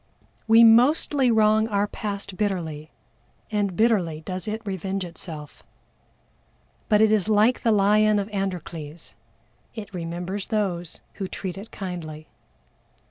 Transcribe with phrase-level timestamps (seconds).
[0.47, 2.89] We mostly wrong our past bitterly,
[3.51, 5.61] and bitterly does it revenge itself.
[6.89, 9.13] But it is like the lion of ANDROCLES,
[9.75, 12.29] it remembers those who treat it kindly.